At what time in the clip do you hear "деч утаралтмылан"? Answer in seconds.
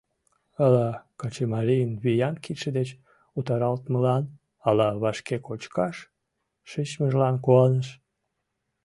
2.77-4.23